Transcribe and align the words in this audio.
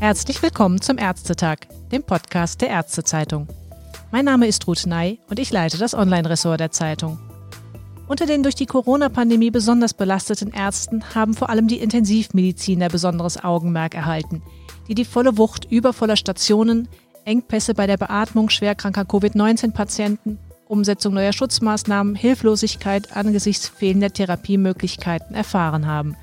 Herzlich 0.00 0.42
willkommen 0.42 0.82
zum 0.82 0.98
Ärztetag, 0.98 1.60
dem 1.90 2.02
Podcast 2.02 2.60
der 2.60 2.68
Ärztezeitung. 2.68 3.48
Mein 4.12 4.26
Name 4.26 4.46
ist 4.46 4.66
Ruth 4.66 4.84
Ney 4.86 5.18
und 5.30 5.38
ich 5.38 5.50
leite 5.50 5.78
das 5.78 5.94
Online-Ressort 5.94 6.60
der 6.60 6.70
Zeitung. 6.70 7.18
Unter 8.06 8.26
den 8.26 8.42
durch 8.42 8.54
die 8.54 8.66
Corona-Pandemie 8.66 9.50
besonders 9.50 9.94
belasteten 9.94 10.52
Ärzten 10.52 11.14
haben 11.14 11.32
vor 11.32 11.48
allem 11.48 11.68
die 11.68 11.78
Intensivmediziner 11.78 12.90
besonderes 12.90 13.42
Augenmerk 13.42 13.94
erhalten, 13.94 14.42
die 14.88 14.94
die 14.94 15.06
volle 15.06 15.38
Wucht 15.38 15.70
übervoller 15.70 16.16
Stationen, 16.16 16.88
Engpässe 17.24 17.72
bei 17.72 17.86
der 17.86 17.96
Beatmung 17.96 18.50
schwerkranker 18.50 19.04
Covid-19-Patienten, 19.04 20.38
Umsetzung 20.74 21.14
neuer 21.14 21.32
Schutzmaßnahmen, 21.32 22.16
Hilflosigkeit 22.16 23.16
angesichts 23.16 23.68
fehlender 23.68 24.12
Therapiemöglichkeiten 24.12 25.36
erfahren 25.36 25.86
haben. 25.86 26.16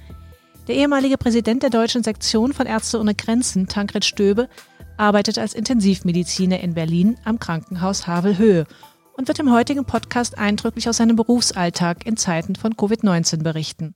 Der 0.68 0.76
ehemalige 0.76 1.18
Präsident 1.18 1.64
der 1.64 1.70
deutschen 1.70 2.04
Sektion 2.04 2.52
von 2.52 2.68
Ärzte 2.68 3.00
ohne 3.00 3.16
Grenzen, 3.16 3.68
Tankred 3.68 4.04
Stöbe, 4.04 4.50
arbeitet 4.98 5.40
als 5.40 5.54
Intensivmediziner 5.54 6.60
in 6.60 6.74
Berlin 6.74 7.16
am 7.24 7.40
Krankenhaus 7.40 8.08
Havelhöhe 8.08 8.66
und 9.14 9.30
wird 9.30 9.40
im 9.40 9.54
heutigen 9.54 9.86
Podcast 9.86 10.38
eindrücklich 10.38 10.90
aus 10.90 10.98
seinem 10.98 11.16
Berufsalltag 11.16 12.06
in 12.06 12.18
Zeiten 12.18 12.56
von 12.56 12.74
Covid-19 12.74 13.44
berichten. 13.44 13.96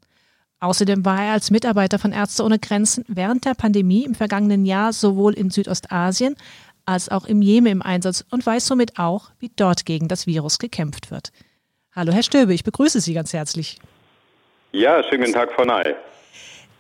Außerdem 0.62 1.04
war 1.04 1.22
er 1.22 1.34
als 1.34 1.52
Mitarbeiter 1.52 2.00
von 2.00 2.12
Ärzte 2.12 2.44
ohne 2.44 2.60
Grenzen 2.60 3.04
während 3.08 3.46
der 3.46 3.56
Pandemie 3.56 4.06
im 4.06 4.16
vergangenen 4.16 4.66
Jahr 4.66 4.94
sowohl 4.94 5.34
in 5.34 5.50
Südostasien 5.50 6.36
als 6.86 7.10
auch 7.10 7.26
im 7.26 7.42
Jemen 7.42 7.68
im 7.68 7.82
Einsatz 7.82 8.26
und 8.30 8.46
weiß 8.46 8.68
somit 8.68 8.98
auch, 9.00 9.32
wie 9.40 9.52
dort 9.56 9.86
gegen 9.86 10.08
das 10.08 10.28
Virus 10.28 10.60
gekämpft 10.60 11.12
wird. 11.12 11.32
Hallo 11.96 12.12
Herr 12.12 12.24
Stöbe, 12.24 12.54
ich 12.54 12.64
begrüße 12.64 13.00
Sie 13.00 13.14
ganz 13.14 13.34
herzlich. 13.34 13.80
Ja, 14.72 15.02
schönen 15.04 15.22
guten 15.22 15.34
Tag, 15.34 15.54
Frau 15.54 15.64
Ney. 15.64 15.96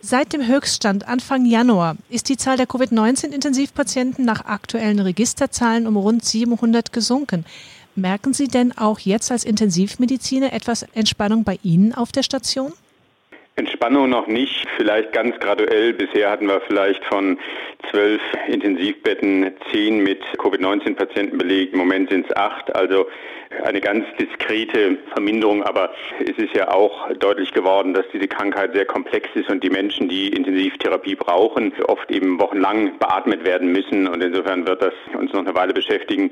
Seit 0.02 0.34
dem 0.34 0.46
Höchststand 0.46 1.08
Anfang 1.08 1.46
Januar 1.46 1.96
ist 2.10 2.30
die 2.30 2.38
Zahl 2.38 2.58
der 2.58 2.68
Covid-19-Intensivpatienten 2.68 4.24
nach 4.24 4.46
aktuellen 4.46 5.00
Registerzahlen 5.00 5.88
um 5.88 5.98
rund 5.98 6.24
700 6.24 6.94
gesunken. 6.94 7.46
Merken 7.96 8.34
Sie 8.34 8.48
denn 8.48 8.78
auch 8.78 9.00
jetzt 9.00 9.32
als 9.32 9.46
Intensivmediziner 9.46 10.54
etwas 10.54 10.84
Entspannung 10.94 11.44
bei 11.44 11.58
Ihnen 11.64 11.94
auf 11.94 12.12
der 12.12 12.24
Station? 12.24 12.74
Entspannung 13.58 14.10
noch 14.10 14.28
nicht, 14.28 14.68
vielleicht 14.76 15.14
ganz 15.14 15.40
graduell. 15.40 15.94
Bisher 15.94 16.30
hatten 16.30 16.48
wir 16.48 16.60
vielleicht 16.68 17.06
von 17.06 17.40
zwölf 17.90 18.22
Intensivbetten 18.50 19.50
zehn 19.72 20.04
mit 20.04 20.22
Covid-19-Patienten 20.40 21.38
belegt. 21.38 21.72
Im 21.72 21.80
Moment 21.80 22.10
sind 22.10 22.26
es 22.26 22.36
acht, 22.36 22.76
also 22.76 23.08
eine 23.64 23.80
ganz 23.80 24.06
diskrete 24.20 24.98
Verminderung. 25.14 25.64
Aber 25.64 25.94
es 26.20 26.38
ist 26.38 26.54
ja 26.54 26.70
auch 26.70 27.10
deutlich 27.14 27.54
geworden, 27.54 27.94
dass 27.94 28.06
diese 28.12 28.28
Krankheit 28.28 28.74
sehr 28.74 28.86
komplex 28.86 29.30
ist 29.36 29.50
und 29.50 29.64
die 29.64 29.70
Menschen, 29.70 30.10
die 30.10 30.28
Intensivtherapie 30.34 31.16
brauchen, 31.16 31.72
oft 31.88 32.12
eben 32.12 32.38
wochenlang 32.42 33.00
beatmet 33.00 33.46
werden 33.46 33.72
müssen. 33.72 34.10
Und 34.10 34.22
insofern 34.22 34.68
wird 34.68 34.82
das 34.82 34.94
uns 35.18 35.32
noch 35.32 35.40
eine 35.40 35.56
Weile 35.56 35.74
beschäftigen. 35.74 36.30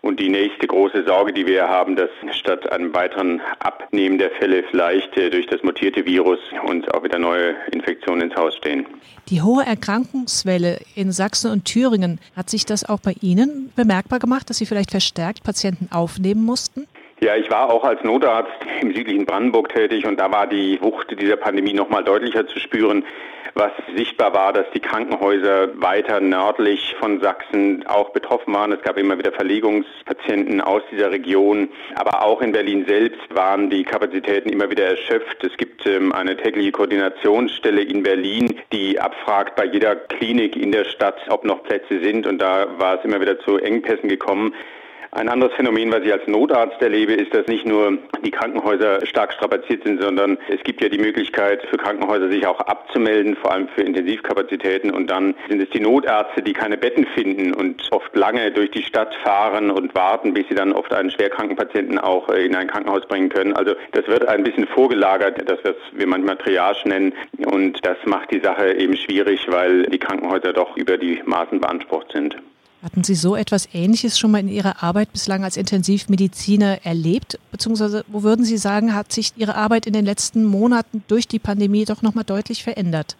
Und 0.00 0.20
die 0.20 0.28
nächste 0.28 0.66
große 0.66 1.04
Sorge, 1.04 1.32
die 1.32 1.46
wir 1.46 1.68
haben, 1.68 1.96
dass 1.96 2.10
statt 2.32 2.70
einem 2.70 2.94
weiteren 2.94 3.40
Abnehmen 3.58 4.18
der 4.18 4.30
Fälle 4.30 4.64
vielleicht 4.70 5.16
äh, 5.16 5.28
durch 5.28 5.46
das 5.46 5.62
mutierte 5.62 6.06
Virus 6.06 6.38
uns 6.64 6.88
auch 6.88 7.02
wieder 7.02 7.18
neue 7.18 7.56
Infektionen 7.72 8.22
ins 8.22 8.36
Haus 8.36 8.54
stehen. 8.56 8.86
Die 9.28 9.42
hohe 9.42 9.64
Erkrankungswelle 9.64 10.78
in 10.94 11.12
Sachsen 11.12 11.50
und 11.50 11.64
Thüringen, 11.64 12.20
hat 12.36 12.48
sich 12.48 12.64
das 12.64 12.88
auch 12.88 13.00
bei 13.00 13.14
Ihnen 13.20 13.72
bemerkbar 13.74 14.18
gemacht, 14.18 14.48
dass 14.48 14.58
Sie 14.58 14.66
vielleicht 14.66 14.90
verstärkt 14.90 15.42
Patienten 15.42 15.88
aufnehmen 15.90 16.44
mussten? 16.44 16.86
Ja, 17.20 17.36
ich 17.36 17.50
war 17.50 17.70
auch 17.70 17.84
als 17.84 18.02
Notarzt 18.04 18.52
im 18.80 18.94
südlichen 18.94 19.26
Brandenburg 19.26 19.70
tätig 19.70 20.06
und 20.06 20.18
da 20.20 20.30
war 20.30 20.46
die 20.46 20.80
Wucht 20.80 21.20
dieser 21.20 21.36
Pandemie 21.36 21.72
noch 21.72 21.88
mal 21.88 22.04
deutlicher 22.04 22.46
zu 22.46 22.60
spüren 22.60 23.04
was 23.58 23.72
sichtbar 23.96 24.32
war, 24.32 24.52
dass 24.52 24.66
die 24.72 24.80
Krankenhäuser 24.80 25.80
weiter 25.80 26.20
nördlich 26.20 26.94
von 27.00 27.20
Sachsen 27.20 27.84
auch 27.86 28.10
betroffen 28.10 28.54
waren. 28.54 28.72
Es 28.72 28.82
gab 28.82 28.96
immer 28.96 29.18
wieder 29.18 29.32
Verlegungspatienten 29.32 30.60
aus 30.60 30.82
dieser 30.92 31.10
Region. 31.10 31.68
Aber 31.96 32.22
auch 32.22 32.40
in 32.40 32.52
Berlin 32.52 32.84
selbst 32.86 33.34
waren 33.34 33.68
die 33.68 33.82
Kapazitäten 33.82 34.48
immer 34.48 34.70
wieder 34.70 34.84
erschöpft. 34.84 35.42
Es 35.42 35.56
gibt 35.56 35.84
ähm, 35.86 36.12
eine 36.12 36.36
tägliche 36.36 36.70
Koordinationsstelle 36.70 37.82
in 37.82 38.04
Berlin, 38.04 38.60
die 38.72 39.00
abfragt 39.00 39.56
bei 39.56 39.64
jeder 39.64 39.96
Klinik 39.96 40.56
in 40.56 40.70
der 40.70 40.84
Stadt, 40.84 41.18
ob 41.28 41.44
noch 41.44 41.64
Plätze 41.64 42.00
sind. 42.00 42.26
Und 42.26 42.38
da 42.38 42.68
war 42.78 42.98
es 42.98 43.04
immer 43.04 43.20
wieder 43.20 43.40
zu 43.40 43.58
Engpässen 43.58 44.08
gekommen. 44.08 44.54
Ein 45.10 45.28
anderes 45.28 45.54
Phänomen, 45.54 45.90
was 45.90 46.02
ich 46.02 46.12
als 46.12 46.26
Notarzt 46.26 46.82
erlebe, 46.82 47.14
ist, 47.14 47.32
dass 47.34 47.46
nicht 47.46 47.64
nur 47.64 47.98
die 48.24 48.30
Krankenhäuser 48.30 49.04
stark 49.06 49.32
strapaziert 49.32 49.84
sind, 49.84 50.02
sondern 50.02 50.36
es 50.48 50.62
gibt 50.64 50.82
ja 50.82 50.90
die 50.90 50.98
Möglichkeit 50.98 51.62
für 51.70 51.78
Krankenhäuser, 51.78 52.28
sich 52.28 52.46
auch 52.46 52.60
abzumelden, 52.60 53.34
vor 53.36 53.52
allem 53.52 53.68
für 53.68 53.82
Intensivkapazitäten. 53.82 54.90
Und 54.90 55.08
dann 55.08 55.34
sind 55.48 55.62
es 55.62 55.70
die 55.70 55.80
Notärzte, 55.80 56.42
die 56.42 56.52
keine 56.52 56.76
Betten 56.76 57.06
finden 57.14 57.54
und 57.54 57.88
oft 57.90 58.14
lange 58.14 58.52
durch 58.52 58.70
die 58.70 58.82
Stadt 58.82 59.14
fahren 59.22 59.70
und 59.70 59.94
warten, 59.94 60.34
bis 60.34 60.46
sie 60.48 60.54
dann 60.54 60.72
oft 60.72 60.92
einen 60.92 61.10
schwerkranken 61.10 61.56
Patienten 61.56 61.98
auch 61.98 62.28
äh, 62.28 62.44
in 62.44 62.54
ein 62.54 62.68
Krankenhaus 62.68 63.06
bringen 63.06 63.30
können. 63.30 63.54
Also 63.54 63.74
das 63.92 64.06
wird 64.08 64.28
ein 64.28 64.44
bisschen 64.44 64.66
vorgelagert, 64.66 65.48
das 65.48 65.58
was 65.62 65.74
wir 65.92 66.06
manchmal 66.06 66.36
Triage 66.36 66.88
nennen. 66.88 67.14
Und 67.46 67.84
das 67.84 67.96
macht 68.04 68.30
die 68.30 68.40
Sache 68.40 68.74
eben 68.74 68.96
schwierig, 68.96 69.46
weil 69.48 69.84
die 69.84 69.98
Krankenhäuser 69.98 70.52
doch 70.52 70.76
über 70.76 70.98
die 70.98 71.22
Maßen 71.24 71.60
beansprucht 71.60 72.12
sind. 72.12 72.36
Hatten 72.82 73.02
Sie 73.02 73.16
so 73.16 73.34
etwas 73.34 73.68
Ähnliches 73.74 74.18
schon 74.18 74.30
mal 74.30 74.38
in 74.38 74.48
Ihrer 74.48 74.84
Arbeit 74.84 75.12
bislang 75.12 75.42
als 75.42 75.56
Intensivmediziner 75.56 76.78
erlebt? 76.84 77.38
Beziehungsweise, 77.50 78.04
wo 78.06 78.22
würden 78.22 78.44
Sie 78.44 78.56
sagen, 78.56 78.94
hat 78.94 79.10
sich 79.10 79.32
Ihre 79.36 79.56
Arbeit 79.56 79.86
in 79.86 79.92
den 79.92 80.04
letzten 80.04 80.44
Monaten 80.44 81.02
durch 81.08 81.26
die 81.26 81.40
Pandemie 81.40 81.84
doch 81.84 82.02
nochmal 82.02 82.24
deutlich 82.24 82.62
verändert? 82.62 83.16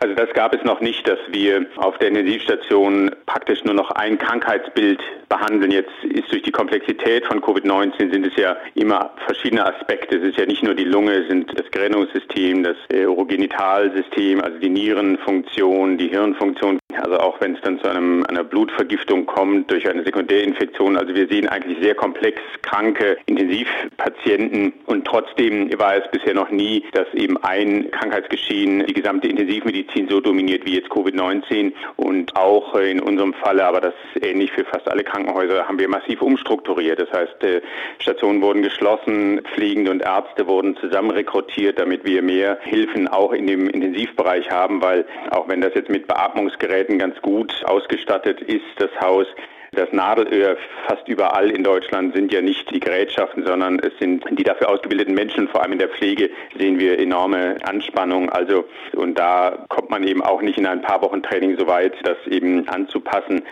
Also 0.00 0.14
das 0.14 0.32
gab 0.32 0.54
es 0.54 0.62
noch 0.62 0.80
nicht, 0.80 1.06
dass 1.08 1.18
wir 1.30 1.66
auf 1.76 1.98
der 1.98 2.08
Intensivstation 2.08 3.10
praktisch 3.26 3.64
nur 3.64 3.74
noch 3.74 3.90
ein 3.90 4.16
Krankheitsbild 4.16 5.00
behandeln. 5.28 5.72
Jetzt 5.72 5.92
ist 6.04 6.30
durch 6.30 6.44
die 6.44 6.52
Komplexität 6.52 7.26
von 7.26 7.40
Covid-19 7.40 8.12
sind 8.12 8.24
es 8.24 8.36
ja 8.36 8.56
immer 8.76 9.10
verschiedene 9.26 9.66
Aspekte. 9.66 10.18
Es 10.18 10.22
ist 10.22 10.38
ja 10.38 10.46
nicht 10.46 10.62
nur 10.62 10.74
die 10.74 10.84
Lunge, 10.84 11.14
es 11.14 11.28
sind 11.28 11.50
das 11.58 11.68
Gerinnungssystem, 11.72 12.62
das 12.62 12.76
Urogenitalsystem, 12.92 14.40
also 14.40 14.56
die 14.58 14.70
Nierenfunktion, 14.70 15.98
die 15.98 16.08
Hirnfunktion. 16.08 16.78
Also 17.00 17.18
auch 17.18 17.40
wenn 17.40 17.54
es 17.54 17.60
dann 17.62 17.80
zu 17.80 17.88
einem, 17.88 18.24
einer 18.24 18.44
Blutvergiftung 18.44 19.26
kommt 19.26 19.70
durch 19.70 19.88
eine 19.88 20.04
Sekundärinfektion. 20.04 20.96
Also 20.96 21.14
wir 21.14 21.28
sehen 21.28 21.48
eigentlich 21.48 21.78
sehr 21.80 21.94
komplex 21.94 22.40
kranke 22.62 23.16
Intensivpatienten 23.26 24.72
und 24.86 25.06
trotzdem 25.06 25.70
war 25.78 25.96
es 25.96 26.10
bisher 26.10 26.34
noch 26.34 26.50
nie, 26.50 26.84
dass 26.92 27.06
eben 27.14 27.36
ein 27.42 27.90
Krankheitsgeschehen 27.90 28.86
die 28.86 28.92
gesamte 28.92 29.28
Intensivmedizin 29.28 30.08
so 30.08 30.20
dominiert 30.20 30.64
wie 30.64 30.76
jetzt 30.76 30.88
Covid-19 30.90 31.72
und 31.96 32.36
auch 32.36 32.74
in 32.74 33.00
unserem 33.00 33.34
Falle, 33.34 33.64
aber 33.64 33.80
das 33.80 33.94
ist 34.14 34.24
ähnlich 34.24 34.50
für 34.52 34.64
fast 34.64 34.88
alle 34.90 35.04
Krankenhäuser, 35.04 35.66
haben 35.66 35.78
wir 35.78 35.88
massiv 35.88 36.22
umstrukturiert. 36.22 37.00
Das 37.00 37.12
heißt, 37.12 37.42
äh, 37.44 37.60
Stationen 38.00 38.42
wurden 38.42 38.62
geschlossen, 38.62 39.40
Pflegende 39.54 39.90
und 39.90 40.02
Ärzte 40.02 40.46
wurden 40.46 40.76
zusammen 40.76 41.10
rekrutiert, 41.10 41.78
damit 41.78 42.04
wir 42.04 42.22
mehr 42.22 42.58
Hilfen 42.62 43.08
auch 43.08 43.32
in 43.32 43.46
dem 43.46 43.68
Intensivbereich 43.68 44.50
haben, 44.50 44.82
weil 44.82 45.04
auch 45.30 45.48
wenn 45.48 45.60
das 45.60 45.74
jetzt 45.74 45.90
mit 45.90 46.06
Beatmungsgeräten 46.06 46.87
Geräten 46.88 46.98
ganz 46.98 47.20
gut 47.22 47.62
ausgestattet 47.64 48.40
ist, 48.40 48.64
das 48.78 48.90
Haus. 49.00 49.26
Das 49.72 49.92
Nadelöhr 49.92 50.56
fast 50.86 51.06
überall 51.08 51.50
in 51.50 51.62
Deutschland 51.62 52.14
sind 52.14 52.32
ja 52.32 52.40
nicht 52.40 52.70
die 52.70 52.80
Gerätschaften, 52.80 53.44
sondern 53.44 53.78
es 53.78 53.92
sind 53.98 54.24
die 54.30 54.42
dafür 54.42 54.70
ausgebildeten 54.70 55.14
Menschen. 55.14 55.46
Vor 55.46 55.62
allem 55.62 55.72
in 55.72 55.78
der 55.78 55.90
Pflege 55.90 56.30
sehen 56.56 56.78
wir 56.78 56.98
enorme 56.98 57.56
Anspannung. 57.64 58.30
Also, 58.30 58.64
und 58.96 59.18
da 59.18 59.66
kommt 59.68 59.90
man 59.90 60.04
eben 60.04 60.22
auch 60.22 60.40
nicht 60.40 60.56
in 60.56 60.64
ein 60.64 60.80
paar 60.80 61.02
Wochen 61.02 61.22
Training 61.22 61.58
so 61.58 61.66
weit, 61.66 61.92
das 62.02 62.16
eben 62.28 62.66
anzupassen. 62.70 63.42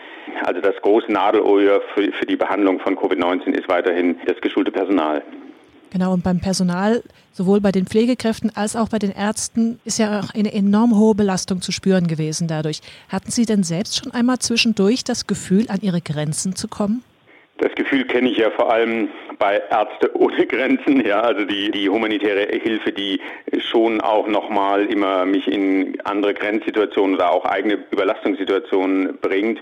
Also 0.42 0.62
das 0.62 0.76
große 0.80 1.12
Nadelöhr 1.12 1.82
für, 1.94 2.10
für 2.12 2.26
die 2.26 2.36
Behandlung 2.36 2.80
von 2.80 2.96
Covid-19 2.96 3.52
ist 3.52 3.68
weiterhin 3.68 4.18
das 4.24 4.40
geschulte 4.40 4.72
Personal. 4.72 5.22
Genau, 5.90 6.12
und 6.12 6.24
beim 6.24 6.40
Personal, 6.40 7.02
sowohl 7.32 7.60
bei 7.60 7.72
den 7.72 7.86
Pflegekräften 7.86 8.54
als 8.54 8.76
auch 8.76 8.88
bei 8.88 8.98
den 8.98 9.12
Ärzten, 9.12 9.78
ist 9.84 9.98
ja 9.98 10.20
auch 10.20 10.34
eine 10.34 10.52
enorm 10.52 10.98
hohe 10.98 11.14
Belastung 11.14 11.62
zu 11.62 11.72
spüren 11.72 12.06
gewesen 12.06 12.48
dadurch. 12.48 12.80
Hatten 13.08 13.30
Sie 13.30 13.46
denn 13.46 13.62
selbst 13.62 13.96
schon 13.96 14.12
einmal 14.12 14.38
zwischendurch 14.38 15.04
das 15.04 15.26
Gefühl, 15.26 15.66
an 15.68 15.80
Ihre 15.82 16.00
Grenzen 16.00 16.56
zu 16.56 16.68
kommen? 16.68 17.02
Das 17.58 17.74
Gefühl 17.74 18.04
kenne 18.04 18.28
ich 18.28 18.36
ja 18.36 18.50
vor 18.50 18.70
allem 18.70 19.08
bei 19.38 19.62
Ärzte 19.70 20.14
ohne 20.14 20.46
Grenzen, 20.46 21.04
ja, 21.06 21.20
also 21.20 21.44
die, 21.44 21.70
die 21.70 21.88
humanitäre 21.88 22.46
Hilfe, 22.58 22.92
die 22.92 23.20
schon 23.70 24.00
auch 24.02 24.26
nochmal 24.26 24.84
immer 24.86 25.24
mich 25.24 25.46
in 25.46 25.98
andere 26.04 26.34
Grenzsituationen 26.34 27.16
oder 27.16 27.32
auch 27.32 27.44
eigene 27.46 27.78
Überlastungssituationen 27.90 29.18
bringt. 29.20 29.60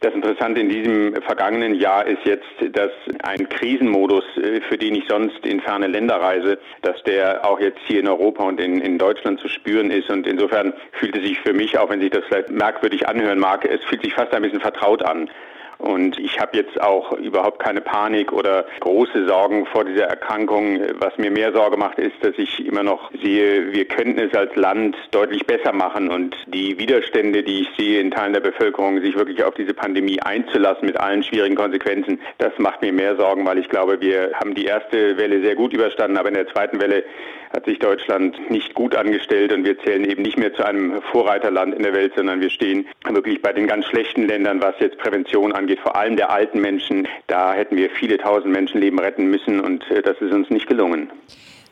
Das 0.00 0.12
Interessante 0.12 0.60
in 0.60 0.68
diesem 0.68 1.14
vergangenen 1.22 1.74
Jahr 1.74 2.06
ist 2.06 2.24
jetzt, 2.24 2.44
dass 2.72 2.90
ein 3.22 3.48
Krisenmodus, 3.48 4.24
äh, 4.36 4.60
für 4.68 4.76
den 4.76 4.94
ich 4.94 5.04
sonst 5.08 5.44
in 5.46 5.60
ferne 5.60 5.86
Länder 5.86 6.16
reise, 6.16 6.58
dass 6.82 7.02
der 7.04 7.44
auch 7.46 7.60
jetzt 7.60 7.80
hier 7.86 8.00
in 8.00 8.08
Europa 8.08 8.44
und 8.44 8.60
in, 8.60 8.80
in 8.80 8.98
Deutschland 8.98 9.40
zu 9.40 9.48
spüren 9.48 9.90
ist. 9.90 10.10
Und 10.10 10.26
insofern 10.26 10.74
fühlt 10.92 11.16
es 11.16 11.22
sich 11.22 11.40
für 11.40 11.54
mich, 11.54 11.78
auch 11.78 11.88
wenn 11.88 12.00
sich 12.00 12.10
das 12.10 12.24
vielleicht 12.26 12.50
merkwürdig 12.50 13.08
anhören 13.08 13.38
mag, 13.38 13.64
es 13.64 13.82
fühlt 13.84 14.02
sich 14.02 14.14
fast 14.14 14.32
ein 14.34 14.42
bisschen 14.42 14.60
vertraut 14.60 15.02
an. 15.02 15.30
Und 15.78 16.18
ich 16.18 16.40
habe 16.40 16.56
jetzt 16.56 16.80
auch 16.80 17.12
überhaupt 17.12 17.58
keine 17.58 17.80
Panik 17.80 18.32
oder 18.32 18.64
große 18.80 19.26
Sorgen 19.26 19.66
vor 19.66 19.84
dieser 19.84 20.04
Erkrankung. 20.04 20.80
Was 20.98 21.16
mir 21.18 21.30
mehr 21.30 21.52
Sorge 21.52 21.76
macht, 21.76 21.98
ist, 21.98 22.16
dass 22.22 22.34
ich 22.38 22.66
immer 22.66 22.82
noch 22.82 23.10
sehe, 23.22 23.72
wir 23.72 23.84
könnten 23.84 24.18
es 24.18 24.34
als 24.34 24.54
Land 24.56 24.96
deutlich 25.10 25.46
besser 25.46 25.72
machen. 25.72 26.10
Und 26.10 26.34
die 26.46 26.78
Widerstände, 26.78 27.42
die 27.42 27.62
ich 27.62 27.68
sehe 27.76 28.00
in 28.00 28.10
Teilen 28.10 28.32
der 28.32 28.40
Bevölkerung, 28.40 29.00
sich 29.00 29.16
wirklich 29.16 29.44
auf 29.44 29.54
diese 29.54 29.74
Pandemie 29.74 30.20
einzulassen 30.20 30.86
mit 30.86 30.98
allen 30.98 31.22
schwierigen 31.22 31.56
Konsequenzen, 31.56 32.20
das 32.38 32.52
macht 32.58 32.82
mir 32.82 32.92
mehr 32.92 33.16
Sorgen, 33.16 33.46
weil 33.46 33.58
ich 33.58 33.68
glaube, 33.68 34.00
wir 34.00 34.32
haben 34.34 34.54
die 34.54 34.64
erste 34.64 35.16
Welle 35.18 35.42
sehr 35.42 35.54
gut 35.54 35.72
überstanden, 35.72 36.16
aber 36.16 36.28
in 36.28 36.34
der 36.34 36.48
zweiten 36.48 36.80
Welle 36.80 37.04
hat 37.52 37.64
sich 37.64 37.78
Deutschland 37.78 38.50
nicht 38.50 38.74
gut 38.74 38.94
angestellt 38.94 39.52
und 39.52 39.64
wir 39.64 39.78
zählen 39.78 40.04
eben 40.04 40.22
nicht 40.22 40.38
mehr 40.38 40.52
zu 40.52 40.64
einem 40.64 41.00
Vorreiterland 41.10 41.74
in 41.74 41.82
der 41.82 41.94
Welt, 41.94 42.12
sondern 42.14 42.40
wir 42.40 42.50
stehen 42.50 42.86
wirklich 43.08 43.40
bei 43.40 43.52
den 43.52 43.66
ganz 43.66 43.86
schlechten 43.86 44.26
Ländern, 44.26 44.60
was 44.60 44.74
jetzt 44.78 44.98
Prävention 44.98 45.52
angeht, 45.52 45.65
vor 45.74 45.96
allem 45.96 46.16
der 46.16 46.30
alten 46.30 46.60
Menschen. 46.60 47.08
Da 47.26 47.52
hätten 47.52 47.76
wir 47.76 47.90
viele 47.90 48.18
tausend 48.18 48.52
Menschenleben 48.52 48.98
retten 49.00 49.26
müssen 49.26 49.60
und 49.60 49.82
äh, 49.90 50.02
das 50.02 50.16
ist 50.20 50.32
uns 50.32 50.48
nicht 50.50 50.68
gelungen. 50.68 51.10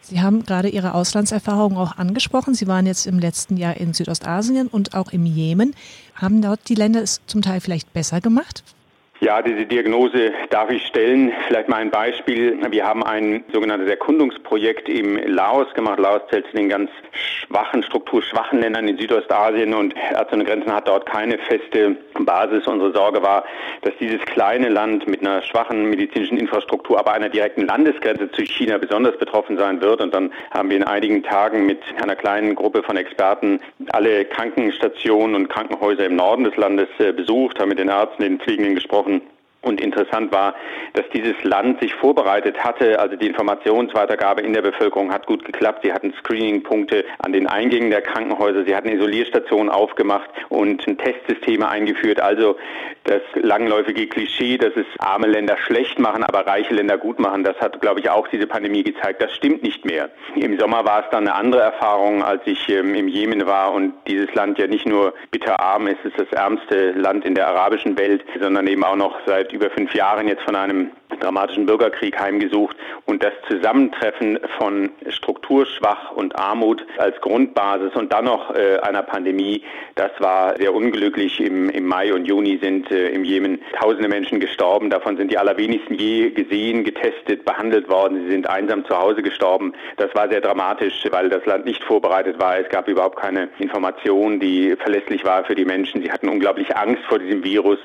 Sie 0.00 0.20
haben 0.20 0.44
gerade 0.44 0.68
Ihre 0.68 0.92
Auslandserfahrungen 0.94 1.78
auch 1.78 1.96
angesprochen. 1.96 2.52
Sie 2.52 2.66
waren 2.66 2.84
jetzt 2.84 3.06
im 3.06 3.18
letzten 3.18 3.56
Jahr 3.56 3.78
in 3.78 3.94
Südostasien 3.94 4.68
und 4.68 4.94
auch 4.94 5.12
im 5.12 5.24
Jemen. 5.24 5.74
Haben 6.14 6.42
dort 6.42 6.68
die 6.68 6.74
Länder 6.74 7.00
es 7.00 7.22
zum 7.26 7.40
Teil 7.40 7.60
vielleicht 7.60 7.92
besser 7.94 8.20
gemacht? 8.20 8.64
Ja, 9.24 9.40
diese 9.40 9.64
Diagnose 9.64 10.32
darf 10.50 10.70
ich 10.70 10.86
stellen. 10.86 11.32
Vielleicht 11.46 11.70
mal 11.70 11.76
ein 11.76 11.90
Beispiel. 11.90 12.58
Wir 12.70 12.84
haben 12.84 13.02
ein 13.02 13.42
sogenanntes 13.54 13.88
Erkundungsprojekt 13.88 14.86
im 14.86 15.16
Laos 15.16 15.72
gemacht. 15.72 15.98
Laos 15.98 16.20
zählt 16.28 16.44
zu 16.48 16.56
den 16.58 16.68
ganz 16.68 16.90
schwachen, 17.12 17.82
strukturschwachen 17.82 18.60
Ländern 18.60 18.86
in 18.86 18.98
Südostasien 18.98 19.72
und 19.72 19.94
Ärzte 19.96 20.34
ohne 20.34 20.44
Grenzen 20.44 20.70
hat 20.74 20.88
dort 20.88 21.06
keine 21.06 21.38
feste 21.38 21.96
Basis. 22.18 22.66
Unsere 22.66 22.92
Sorge 22.92 23.22
war, 23.22 23.44
dass 23.80 23.94
dieses 23.98 24.20
kleine 24.26 24.68
Land 24.68 25.08
mit 25.08 25.22
einer 25.22 25.40
schwachen 25.40 25.88
medizinischen 25.88 26.36
Infrastruktur, 26.36 26.98
aber 26.98 27.14
einer 27.14 27.30
direkten 27.30 27.66
Landesgrenze 27.66 28.30
zu 28.30 28.42
China 28.42 28.76
besonders 28.76 29.16
betroffen 29.16 29.56
sein 29.56 29.80
wird. 29.80 30.02
Und 30.02 30.12
dann 30.12 30.34
haben 30.50 30.68
wir 30.68 30.76
in 30.76 30.84
einigen 30.84 31.22
Tagen 31.22 31.64
mit 31.64 31.80
einer 32.02 32.14
kleinen 32.14 32.54
Gruppe 32.54 32.82
von 32.82 32.98
Experten 32.98 33.58
alle 33.92 34.26
Krankenstationen 34.26 35.34
und 35.34 35.48
Krankenhäuser 35.48 36.04
im 36.04 36.16
Norden 36.16 36.44
des 36.44 36.58
Landes 36.58 36.88
äh, 36.98 37.12
besucht, 37.12 37.58
haben 37.58 37.70
mit 37.70 37.78
den 37.78 37.88
Ärzten, 37.88 38.22
den 38.22 38.38
Pflegenden 38.38 38.74
gesprochen 38.74 39.13
und 39.64 39.80
interessant 39.80 40.32
war, 40.32 40.54
dass 40.94 41.04
dieses 41.12 41.34
Land 41.42 41.80
sich 41.80 41.94
vorbereitet 41.94 42.62
hatte. 42.62 42.98
Also 42.98 43.16
die 43.16 43.26
Informationsweitergabe 43.26 44.42
in 44.42 44.52
der 44.52 44.62
Bevölkerung 44.62 45.12
hat 45.12 45.26
gut 45.26 45.44
geklappt. 45.44 45.80
Sie 45.82 45.92
hatten 45.92 46.12
Screening-Punkte 46.18 47.04
an 47.18 47.32
den 47.32 47.46
Eingängen 47.46 47.90
der 47.90 48.02
Krankenhäuser. 48.02 48.64
Sie 48.64 48.74
hatten 48.74 48.88
Isolierstationen 48.88 49.70
aufgemacht 49.70 50.30
und 50.48 50.84
Testsysteme 50.98 51.68
eingeführt. 51.68 52.20
Also 52.20 52.56
das 53.04 53.20
langläufige 53.34 54.06
Klischee, 54.06 54.56
dass 54.56 54.72
es 54.76 54.86
arme 54.98 55.26
Länder 55.26 55.56
schlecht 55.58 55.98
machen, 55.98 56.24
aber 56.24 56.46
reiche 56.46 56.74
Länder 56.74 56.96
gut 56.96 57.18
machen, 57.18 57.44
das 57.44 57.56
hat, 57.58 57.80
glaube 57.80 58.00
ich, 58.00 58.08
auch 58.08 58.28
diese 58.28 58.46
Pandemie 58.46 58.82
gezeigt. 58.82 59.22
Das 59.22 59.34
stimmt 59.34 59.62
nicht 59.62 59.84
mehr. 59.84 60.10
Im 60.36 60.58
Sommer 60.58 60.84
war 60.84 61.04
es 61.04 61.10
dann 61.10 61.28
eine 61.28 61.34
andere 61.34 61.62
Erfahrung, 61.62 62.22
als 62.22 62.42
ich 62.46 62.68
ähm, 62.68 62.94
im 62.94 63.08
Jemen 63.08 63.46
war 63.46 63.72
und 63.72 63.92
dieses 64.06 64.32
Land 64.34 64.58
ja 64.58 64.66
nicht 64.66 64.86
nur 64.86 65.14
bitterarm 65.30 65.86
ist, 65.86 65.98
es 66.04 66.12
ist 66.12 66.20
das 66.20 66.32
ärmste 66.32 66.92
Land 66.92 67.24
in 67.24 67.34
der 67.34 67.48
arabischen 67.48 67.96
Welt, 67.98 68.24
sondern 68.40 68.66
eben 68.66 68.84
auch 68.84 68.96
noch 68.96 69.18
seit 69.26 69.52
über 69.54 69.70
fünf 69.70 69.94
Jahren 69.94 70.28
jetzt 70.28 70.42
von 70.42 70.56
einem 70.56 70.90
dramatischen 71.20 71.66
Bürgerkrieg 71.66 72.18
heimgesucht 72.20 72.76
und 73.06 73.22
das 73.22 73.32
Zusammentreffen 73.48 74.38
von 74.58 74.90
strukturschwach 75.08 76.12
und 76.12 76.38
Armut 76.38 76.84
als 76.98 77.20
Grundbasis 77.20 77.94
und 77.94 78.12
dann 78.12 78.24
noch 78.24 78.54
äh, 78.54 78.78
einer 78.78 79.02
Pandemie, 79.02 79.62
das 79.94 80.10
war 80.18 80.56
sehr 80.56 80.74
unglücklich. 80.74 81.40
Im, 81.40 81.70
im 81.70 81.86
Mai 81.86 82.12
und 82.12 82.26
Juni 82.26 82.58
sind 82.62 82.90
äh, 82.90 83.08
im 83.10 83.24
Jemen 83.24 83.60
tausende 83.78 84.08
Menschen 84.08 84.40
gestorben. 84.40 84.90
Davon 84.90 85.16
sind 85.16 85.30
die 85.30 85.38
allerwenigsten 85.38 85.94
je 85.94 86.30
gesehen, 86.30 86.84
getestet, 86.84 87.44
behandelt 87.44 87.88
worden. 87.88 88.24
Sie 88.24 88.30
sind 88.30 88.48
einsam 88.48 88.84
zu 88.84 88.98
Hause 88.98 89.22
gestorben. 89.22 89.74
Das 89.96 90.14
war 90.14 90.28
sehr 90.28 90.40
dramatisch, 90.40 91.06
weil 91.10 91.28
das 91.28 91.44
Land 91.46 91.64
nicht 91.64 91.82
vorbereitet 91.84 92.38
war. 92.40 92.58
Es 92.58 92.68
gab 92.68 92.88
überhaupt 92.88 93.16
keine 93.16 93.48
Information, 93.58 94.40
die 94.40 94.74
verlässlich 94.76 95.24
war 95.24 95.44
für 95.44 95.54
die 95.54 95.64
Menschen. 95.64 96.02
Sie 96.02 96.10
hatten 96.10 96.28
unglaublich 96.28 96.76
Angst 96.76 97.02
vor 97.04 97.18
diesem 97.18 97.44
Virus 97.44 97.78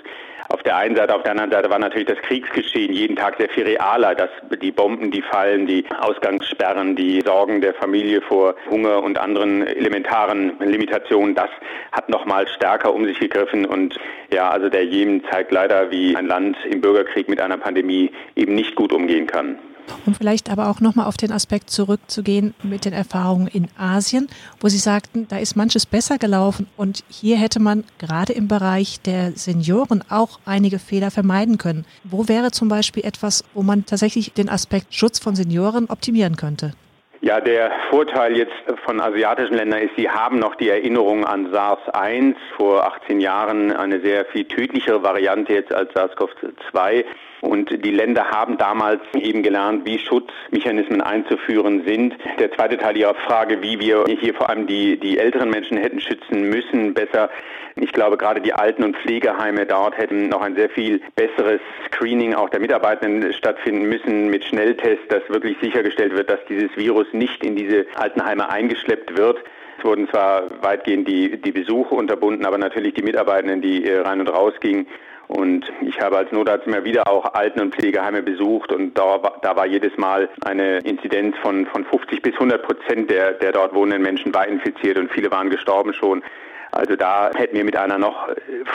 auf 0.50 0.64
der 0.64 0.78
einen 0.78 0.96
Seite, 0.96 1.16
auf 1.16 1.24
der 1.24 1.32
anderen 1.32 1.52
Seite 1.52 1.70
war 1.70 1.80
natürlich 1.80 2.08
das 2.08 2.18
Kriegsgeschehen 2.20 2.92
jeden 2.92 3.16
Tag 3.16 3.38
sehr 3.38 3.50
viel 3.50 3.64
realer, 3.64 4.16
dass 4.16 4.30
die 4.62 4.72
Bomben, 4.72 5.12
die 5.12 5.22
fallen, 5.22 5.68
die 5.68 5.86
Ausgangssperren, 6.00 6.96
die 6.96 7.22
Sorgen 7.22 7.62
der 7.62 7.76
Familie 7.76 8.22
vor 8.22 8.56
Hunger 8.70 9.04
und 9.04 9.20
anderen 9.20 9.66
elementaren 9.66 10.54
Limitationen, 10.60 11.36
das 11.36 11.50
hat 11.92 12.10
noch 12.10 12.26
mal 12.26 12.48
stärker 12.48 12.94
um 12.94 13.06
sich 13.06 13.20
gegriffen 13.20 13.66
und 13.66 14.00
ja, 14.34 14.50
also 14.50 14.70
der 14.70 14.86
Jemen 14.86 15.24
zeigt 15.32 15.52
leider, 15.52 15.92
wie 15.92 16.16
ein 16.16 16.26
Land 16.26 16.58
im 16.66 16.82
Bürgerkrieg 16.82 17.30
mit 17.30 17.40
einer 17.40 17.58
Pandemie 17.58 18.12
eben 18.36 18.56
nicht 18.56 18.76
gut 18.76 18.92
umgehen 18.92 19.28
kann. 19.28 19.60
Um 20.06 20.14
vielleicht 20.14 20.50
aber 20.50 20.70
auch 20.70 20.80
nochmal 20.80 21.08
auf 21.08 21.18
den 21.18 21.32
Aspekt 21.32 21.70
zurückzugehen 21.70 22.54
mit 22.64 22.86
den 22.86 22.94
Erfahrungen 22.94 23.48
in 23.48 23.68
Asien, 23.78 24.28
wo 24.60 24.68
Sie 24.68 24.78
sagten, 24.78 25.28
da 25.28 25.38
ist 25.38 25.56
manches 25.56 25.86
besser 25.86 26.18
gelaufen 26.18 26.68
und 26.78 27.04
hier 27.10 27.38
hätte 27.38 27.60
man 27.60 27.84
gerade 27.98 28.34
im 28.34 28.48
Bereich 28.48 29.02
der 29.02 29.32
Senioren 29.32 30.04
auch 30.10 30.40
einige 30.46 30.80
Fehler 30.80 31.12
vermeiden 31.12 31.58
können. 31.58 31.86
Wo 32.04 32.28
wäre 32.28 32.52
zum 32.52 32.70
Beispiel 32.70 33.06
etwas, 33.06 33.44
wo 33.54 33.62
man 33.62 33.86
tatsächlich 33.86 34.34
den 34.34 34.50
Aspekt 34.50 34.94
Schutz 34.94 35.20
von 35.20 35.36
Senioren 35.36 35.90
optimieren 35.90 36.36
könnte? 36.36 36.74
Ja, 37.22 37.42
der 37.42 37.72
Vorteil 37.90 38.38
jetzt 38.38 38.54
von 38.86 39.02
asiatischen 39.02 39.56
Ländern 39.56 39.82
ist, 39.82 39.92
sie 39.98 40.10
haben 40.10 40.40
noch 40.40 40.56
die 40.56 40.70
Erinnerung 40.70 41.26
an 41.26 41.52
SARS-1 41.52 42.36
vor 42.56 42.86
18 42.86 43.20
Jahren, 43.20 43.74
eine 43.74 44.00
sehr 44.00 44.24
viel 44.28 44.46
tödlichere 44.46 45.04
Variante 45.04 45.54
jetzt 45.54 45.74
als 45.74 45.92
SARS-CoV-2. 45.94 47.04
Und 47.42 47.86
die 47.86 47.92
Länder 47.92 48.32
haben 48.32 48.58
damals 48.58 49.02
eben 49.14 49.44
gelernt, 49.44 49.86
wie 49.86 49.98
Schutzmechanismen 49.98 51.02
einzuführen 51.02 51.84
sind. 51.86 52.16
Der 52.38 52.52
zweite 52.52 52.78
Teil 52.78 52.98
Ihrer 52.98 53.16
Frage, 53.16 53.62
wie 53.62 53.80
wir 53.80 54.06
hier 54.08 54.34
vor 54.34 54.50
allem 54.50 54.68
die, 54.68 54.98
die 54.98 55.18
älteren 55.18 55.50
Menschen 55.50 55.78
hätten 55.78 56.02
schützen 56.02 56.50
müssen, 56.50 56.94
besser. 56.94 57.30
Ich 57.76 57.94
glaube, 57.94 58.18
gerade 58.18 58.42
die 58.42 58.54
Alten- 58.54 58.84
und 58.84 58.98
Pflegeheime 58.98 59.66
dort 59.66 59.98
hätten 59.98 60.28
noch 60.28 60.42
ein 60.42 60.56
sehr 60.56 60.70
viel 60.70 61.02
besseres 61.16 61.62
Screening 61.88 62.34
auch 62.34 62.50
der 62.50 62.60
Mitarbeitenden 62.60 63.32
stattfinden 63.32 63.88
müssen 63.88 64.30
mit 64.30 64.44
Schnelltests, 64.44 65.08
dass 65.08 65.22
wirklich 65.30 65.58
sichergestellt 65.62 66.14
wird, 66.14 66.30
dass 66.30 66.40
dieses 66.50 66.76
Virus 66.76 67.08
nicht 67.14 67.44
in 67.46 67.56
diese 67.56 67.86
Altenheime 67.96 68.50
eingeschleppt 68.50 69.18
wird. 69.18 69.38
Es 69.78 69.86
wurden 69.86 70.10
zwar 70.10 70.62
weitgehend 70.62 71.08
die, 71.08 71.38
die 71.38 71.54
Besuche 71.54 71.96
unterbunden, 71.96 72.46
aber 72.46 72.58
natürlich 72.58 72.96
die 72.96 73.02
Mitarbeitenden, 73.02 73.62
die 73.62 73.86
äh, 73.86 74.02
rein 74.02 74.20
und 74.20 74.28
raus 74.28 74.54
gingen. 74.60 74.88
Und 75.30 75.72
ich 75.82 76.02
habe 76.02 76.18
als 76.18 76.32
Notarzt 76.32 76.66
immer 76.66 76.84
wieder 76.84 77.08
auch 77.08 77.36
Alten- 77.36 77.62
und 77.62 77.76
Pflegeheime 77.76 78.24
besucht 78.24 78.72
und 78.72 78.98
da, 78.98 79.20
da 79.44 79.56
war 79.56 79.68
jedes 79.68 79.96
Mal 79.96 80.28
eine 80.42 80.80
Inzidenz 80.80 81.36
von, 81.44 81.68
von 81.68 81.86
50 81.86 82.24
bis 82.24 82.34
100 82.34 82.64
Prozent 82.64 83.12
der, 83.12 83.34
der 83.34 83.52
dort 83.52 83.76
wohnenden 83.76 84.02
Menschen 84.02 84.34
war 84.34 84.48
infiziert 84.48 84.98
und 84.98 85.12
viele 85.12 85.30
waren 85.30 85.52
gestorben 85.52 85.94
schon. 85.94 86.24
Also 86.72 86.96
da 86.96 87.30
hätten 87.36 87.56
wir 87.56 87.64
mit 87.64 87.78
einer 87.78 88.00
noch 88.00 88.28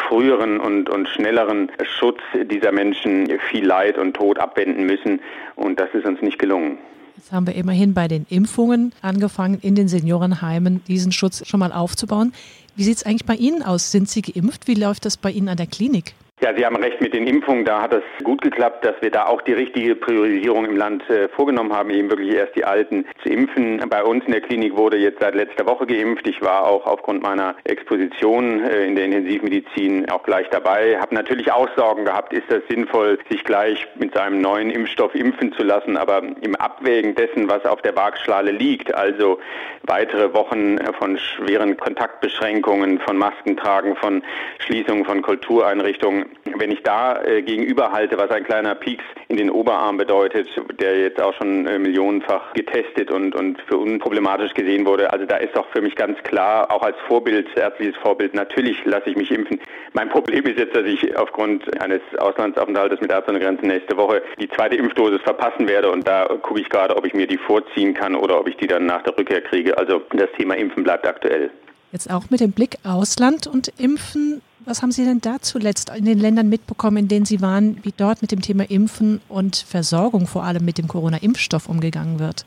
früheren 0.06 0.60
und, 0.60 0.88
und 0.88 1.08
schnelleren 1.08 1.72
Schutz 1.82 2.20
dieser 2.32 2.70
Menschen 2.70 3.26
viel 3.50 3.66
Leid 3.66 3.98
und 3.98 4.14
Tod 4.14 4.38
abwenden 4.38 4.86
müssen 4.86 5.20
und 5.56 5.80
das 5.80 5.88
ist 5.92 6.06
uns 6.06 6.22
nicht 6.22 6.38
gelungen. 6.38 6.78
Jetzt 7.16 7.32
haben 7.32 7.48
wir 7.48 7.56
immerhin 7.56 7.94
bei 7.94 8.06
den 8.06 8.26
Impfungen 8.30 8.92
angefangen, 9.02 9.58
in 9.60 9.74
den 9.74 9.88
Seniorenheimen 9.88 10.84
diesen 10.84 11.10
Schutz 11.10 11.44
schon 11.48 11.58
mal 11.58 11.72
aufzubauen. 11.72 12.32
Wie 12.76 12.84
sieht 12.84 12.98
es 12.98 13.06
eigentlich 13.06 13.26
bei 13.26 13.34
Ihnen 13.34 13.64
aus? 13.64 13.90
Sind 13.90 14.08
Sie 14.08 14.22
geimpft? 14.22 14.68
Wie 14.68 14.74
läuft 14.74 15.04
das 15.04 15.16
bei 15.16 15.32
Ihnen 15.32 15.48
an 15.48 15.56
der 15.56 15.66
Klinik? 15.66 16.14
Ja, 16.44 16.54
Sie 16.54 16.66
haben 16.66 16.76
recht 16.76 17.00
mit 17.00 17.14
den 17.14 17.26
Impfungen. 17.26 17.64
Da 17.64 17.80
hat 17.80 17.94
es 17.94 18.02
gut 18.22 18.42
geklappt, 18.42 18.84
dass 18.84 19.00
wir 19.00 19.10
da 19.10 19.24
auch 19.26 19.40
die 19.40 19.54
richtige 19.54 19.96
Priorisierung 19.96 20.66
im 20.66 20.76
Land 20.76 21.08
äh, 21.08 21.28
vorgenommen 21.30 21.72
haben, 21.72 21.88
eben 21.88 22.10
wirklich 22.10 22.34
erst 22.34 22.54
die 22.54 22.66
Alten 22.66 23.06
zu 23.22 23.30
impfen. 23.30 23.80
Bei 23.88 24.04
uns 24.04 24.26
in 24.26 24.32
der 24.32 24.42
Klinik 24.42 24.76
wurde 24.76 24.98
jetzt 24.98 25.20
seit 25.20 25.34
letzter 25.34 25.64
Woche 25.64 25.86
geimpft. 25.86 26.28
Ich 26.28 26.42
war 26.42 26.66
auch 26.66 26.86
aufgrund 26.86 27.22
meiner 27.22 27.54
Exposition 27.64 28.62
äh, 28.62 28.84
in 28.84 28.94
der 28.94 29.06
Intensivmedizin 29.06 30.10
auch 30.10 30.22
gleich 30.24 30.46
dabei. 30.50 30.98
Habe 31.00 31.14
natürlich 31.14 31.50
auch 31.50 31.68
Sorgen 31.76 32.04
gehabt, 32.04 32.34
ist 32.34 32.50
das 32.50 32.60
sinnvoll, 32.68 33.18
sich 33.30 33.42
gleich 33.44 33.86
mit 33.94 34.12
seinem 34.12 34.42
neuen 34.42 34.70
Impfstoff 34.70 35.14
impfen 35.14 35.52
zu 35.52 35.62
lassen. 35.62 35.96
Aber 35.96 36.20
im 36.42 36.56
Abwägen 36.56 37.14
dessen, 37.14 37.48
was 37.48 37.64
auf 37.64 37.80
der 37.80 37.96
Waagschale 37.96 38.50
liegt, 38.50 38.92
also 38.92 39.38
weitere 39.84 40.34
Wochen 40.34 40.76
von 40.98 41.16
schweren 41.16 41.76
Kontaktbeschränkungen, 41.78 42.98
von 42.98 43.16
Maskentragen, 43.16 43.96
von 43.96 44.22
Schließungen 44.58 45.06
von 45.06 45.22
Kultureinrichtungen, 45.22 46.33
wenn 46.58 46.70
ich 46.70 46.82
da 46.82 47.22
äh, 47.22 47.42
gegenüberhalte, 47.42 48.18
was 48.18 48.30
ein 48.30 48.44
kleiner 48.44 48.74
Pieks 48.74 49.04
in 49.28 49.36
den 49.36 49.50
Oberarm 49.50 49.96
bedeutet, 49.96 50.48
der 50.80 50.98
jetzt 50.98 51.20
auch 51.20 51.34
schon 51.34 51.66
äh, 51.66 51.78
millionenfach 51.78 52.52
getestet 52.52 53.10
und, 53.10 53.34
und 53.34 53.60
für 53.62 53.78
unproblematisch 53.78 54.54
gesehen 54.54 54.86
wurde, 54.86 55.12
also 55.12 55.26
da 55.26 55.36
ist 55.36 55.56
doch 55.56 55.66
für 55.70 55.80
mich 55.80 55.96
ganz 55.96 56.22
klar, 56.22 56.70
auch 56.70 56.82
als 56.82 56.96
Vorbild, 57.08 57.48
ärztliches 57.56 57.96
Vorbild, 57.96 58.34
natürlich 58.34 58.84
lasse 58.84 59.10
ich 59.10 59.16
mich 59.16 59.30
impfen. 59.30 59.60
Mein 59.92 60.08
Problem 60.08 60.44
ist 60.44 60.58
jetzt, 60.58 60.76
dass 60.76 60.84
ich 60.84 61.16
aufgrund 61.16 61.80
eines 61.80 62.00
Auslandsaufenthaltes 62.18 63.00
mit 63.00 63.10
Ärzte 63.10 63.30
ohne 63.30 63.40
Grenzen 63.40 63.68
nächste 63.68 63.96
Woche 63.96 64.22
die 64.38 64.48
zweite 64.48 64.76
Impfdosis 64.76 65.22
verpassen 65.22 65.68
werde 65.68 65.90
und 65.90 66.06
da 66.06 66.26
gucke 66.42 66.60
ich 66.60 66.68
gerade, 66.68 66.96
ob 66.96 67.06
ich 67.06 67.14
mir 67.14 67.26
die 67.26 67.38
vorziehen 67.38 67.94
kann 67.94 68.14
oder 68.14 68.40
ob 68.40 68.48
ich 68.48 68.56
die 68.56 68.66
dann 68.66 68.86
nach 68.86 69.02
der 69.02 69.16
Rückkehr 69.16 69.40
kriege. 69.40 69.76
Also 69.76 70.02
das 70.12 70.30
Thema 70.36 70.54
Impfen 70.54 70.84
bleibt 70.84 71.06
aktuell. 71.06 71.50
Jetzt 71.94 72.10
auch 72.10 72.28
mit 72.28 72.40
dem 72.40 72.50
Blick 72.50 72.78
Ausland 72.82 73.46
und 73.46 73.68
Impfen. 73.78 74.42
Was 74.66 74.82
haben 74.82 74.90
Sie 74.90 75.04
denn 75.04 75.20
da 75.20 75.36
zuletzt 75.40 75.96
in 75.96 76.04
den 76.04 76.18
Ländern 76.18 76.48
mitbekommen, 76.48 76.96
in 76.96 77.06
denen 77.06 77.24
Sie 77.24 77.40
waren, 77.40 77.78
wie 77.84 77.92
dort 77.96 78.20
mit 78.20 78.32
dem 78.32 78.42
Thema 78.42 78.68
Impfen 78.68 79.20
und 79.28 79.54
Versorgung 79.54 80.26
vor 80.26 80.42
allem 80.42 80.64
mit 80.64 80.76
dem 80.76 80.88
Corona-Impfstoff 80.88 81.68
umgegangen 81.68 82.18
wird? 82.18 82.46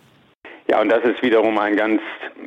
Ja, 0.68 0.82
und 0.82 0.89
das 0.89 1.01
ist 1.06 1.24
wiederum 1.24 1.58
ein 1.60 1.77
ganz, 1.77 2.01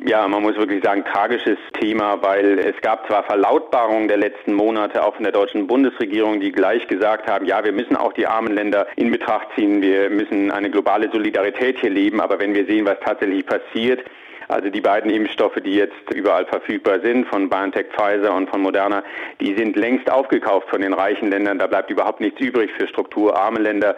ja, 0.05 0.29
man 0.29 0.43
muss 0.43 0.57
wirklich 0.57 0.85
sagen, 0.85 1.03
tragisches 1.11 1.57
Thema, 1.81 2.21
weil 2.21 2.59
es 2.59 2.79
gab 2.83 3.07
zwar 3.07 3.25
Verlautbarungen 3.25 4.07
der 4.07 4.19
letzten 4.19 4.53
Monate 4.53 5.03
auch 5.03 5.15
von 5.15 5.23
der 5.23 5.33
deutschen 5.33 5.67
Bundesregierung, 5.67 6.39
die 6.41 6.53
gleich 6.53 6.87
gesagt 6.87 7.31
haben, 7.31 7.47
ja, 7.47 7.65
wir 7.65 7.73
müssen 7.73 7.97
auch 7.97 8.13
die 8.13 8.27
armen 8.27 8.53
Länder 8.53 8.87
in 8.97 9.11
Betracht 9.11 9.49
ziehen, 9.57 9.81
wir 9.81 10.11
müssen 10.11 10.51
eine 10.51 10.69
globale 10.69 11.11
Solidarität 11.11 11.81
hier 11.81 11.89
leben, 11.89 12.21
aber 12.21 12.39
wenn 12.39 12.53
wir 12.53 12.67
sehen, 12.67 12.85
was 12.85 13.01
tatsächlich 13.03 13.47
passiert, 13.47 14.05
also 14.51 14.69
die 14.69 14.81
beiden 14.81 15.11
Impfstoffe, 15.11 15.59
die 15.65 15.75
jetzt 15.75 16.13
überall 16.15 16.47
verfügbar 16.47 17.01
sind, 17.01 17.27
von 17.27 17.49
BioNTech 17.49 17.87
Pfizer 17.89 18.35
und 18.35 18.51
von 18.51 18.63
Moderna, 18.63 19.03
die 19.41 19.55
sind 19.55 19.77
längst 19.77 20.11
aufgekauft 20.11 20.69
von 20.69 20.81
den 20.81 20.93
reichen 20.93 21.31
Ländern. 21.31 21.59
Da 21.59 21.67
bleibt 21.67 21.91
überhaupt 21.91 22.21
nichts 22.21 22.41
übrig 22.41 22.71
für 22.77 22.87
strukturarme 22.89 23.61
Länder 23.61 23.97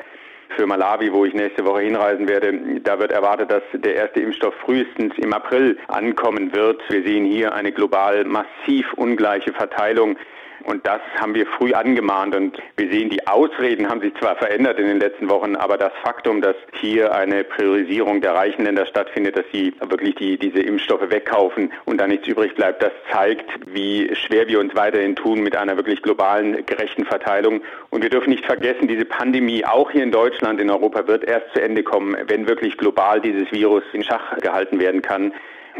für 0.56 0.66
Malawi, 0.66 1.12
wo 1.12 1.24
ich 1.24 1.34
nächste 1.34 1.64
Woche 1.64 1.80
hinreisen 1.80 2.28
werde, 2.28 2.52
da 2.82 2.98
wird 2.98 3.10
erwartet, 3.10 3.50
dass 3.50 3.62
der 3.72 3.94
erste 3.94 4.20
Impfstoff 4.20 4.54
frühestens 4.56 5.16
im 5.16 5.32
April 5.32 5.78
ankommen 5.88 6.52
wird. 6.52 6.82
Wir 6.90 7.02
sehen 7.02 7.24
hier 7.24 7.54
eine 7.54 7.72
global 7.72 8.24
massiv 8.24 8.92
ungleiche 8.94 9.52
Verteilung 9.52 10.18
und 10.64 10.86
das 10.86 11.00
haben 11.18 11.34
wir 11.34 11.46
früh 11.46 11.72
angemahnt. 11.72 12.34
Und 12.34 12.58
wir 12.76 12.90
sehen, 12.90 13.10
die 13.10 13.26
Ausreden 13.26 13.88
haben 13.88 14.00
sich 14.00 14.14
zwar 14.14 14.36
verändert 14.36 14.78
in 14.78 14.86
den 14.86 15.00
letzten 15.00 15.28
Wochen, 15.28 15.56
aber 15.56 15.76
das 15.76 15.92
Faktum, 16.02 16.40
dass 16.40 16.56
hier 16.80 17.14
eine 17.14 17.44
Priorisierung 17.44 18.20
der 18.20 18.34
reichen 18.34 18.64
Länder 18.64 18.86
stattfindet, 18.86 19.36
dass 19.36 19.44
sie 19.52 19.74
wirklich 19.80 20.14
die, 20.16 20.38
diese 20.38 20.60
Impfstoffe 20.60 21.10
wegkaufen 21.10 21.72
und 21.84 22.00
da 22.00 22.06
nichts 22.06 22.26
übrig 22.28 22.54
bleibt, 22.54 22.82
das 22.82 22.92
zeigt, 23.10 23.48
wie 23.66 24.14
schwer 24.14 24.48
wir 24.48 24.60
uns 24.60 24.74
weiterhin 24.74 25.16
tun 25.16 25.42
mit 25.42 25.56
einer 25.56 25.76
wirklich 25.76 26.02
globalen, 26.02 26.64
gerechten 26.66 27.04
Verteilung. 27.04 27.62
Und 27.90 28.02
wir 28.02 28.10
dürfen 28.10 28.30
nicht 28.30 28.44
vergessen, 28.44 28.88
diese 28.88 29.04
Pandemie 29.04 29.64
auch 29.64 29.90
hier 29.90 30.02
in 30.02 30.12
Deutschland, 30.12 30.60
in 30.60 30.70
Europa 30.70 31.06
wird 31.06 31.24
erst 31.24 31.52
zu 31.52 31.62
Ende 31.62 31.82
kommen, 31.82 32.16
wenn 32.26 32.48
wirklich 32.48 32.76
global 32.76 33.20
dieses 33.20 33.50
Virus 33.52 33.84
in 33.92 34.02
Schach 34.02 34.38
gehalten 34.38 34.78
werden 34.78 35.02
kann. 35.02 35.32